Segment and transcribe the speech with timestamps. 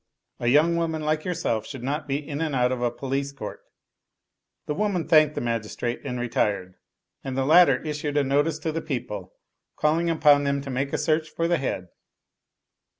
[0.39, 3.61] A young woman like yourself should not be in and out of a police court."
[4.65, 6.73] The woman thanked the magistrate and retired;
[7.23, 9.35] and the latter issued a notice to the people,
[9.75, 11.89] calling upon them to make a search for the head.